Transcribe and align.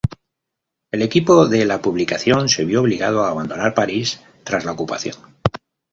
El 0.91 1.03
equipo 1.03 1.47
de 1.47 1.63
la 1.63 1.79
publicación 1.79 2.49
se 2.49 2.65
vio 2.65 2.81
obligado 2.81 3.23
a 3.23 3.29
abandonar 3.29 3.75
París 3.75 4.19
tras 4.43 4.65
la 4.65 4.71
ocupación. 4.71 5.17